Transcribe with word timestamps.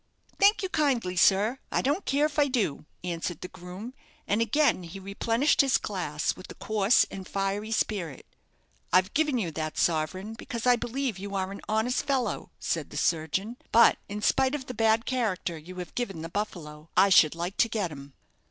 "Thank 0.39 0.63
you 0.63 0.69
kindly, 0.69 1.15
sir; 1.15 1.59
I 1.71 1.83
don't 1.83 2.05
care 2.07 2.25
if 2.25 2.39
I 2.39 2.47
do," 2.47 2.85
answered 3.03 3.41
the 3.41 3.47
groom; 3.47 3.93
and 4.27 4.41
again 4.41 4.81
he 4.81 4.99
replenished 4.99 5.61
his 5.61 5.77
glass 5.77 6.35
with 6.35 6.47
the 6.47 6.55
coarse 6.55 7.05
and 7.11 7.27
fiery 7.27 7.71
spirit. 7.71 8.25
"I've 8.91 9.13
given 9.13 9.37
you 9.37 9.51
that 9.51 9.77
sovereign 9.77 10.33
because 10.33 10.65
I 10.65 10.75
believe 10.75 11.19
you 11.19 11.35
are 11.35 11.51
an 11.51 11.61
honest 11.69 12.01
fellow," 12.03 12.49
said 12.59 12.89
the 12.89 12.97
surgeon. 12.97 13.57
"But 13.71 13.99
in 14.09 14.23
spite 14.23 14.55
of 14.55 14.65
the 14.65 14.73
bad 14.73 15.05
character 15.05 15.55
you 15.55 15.75
have 15.75 15.93
given 15.93 16.23
the 16.23 16.29
'Buffalo' 16.29 16.89
I 16.97 17.09
should 17.09 17.35
like 17.35 17.57
to 17.57 17.69
get 17.69 17.91
him." 17.91 18.13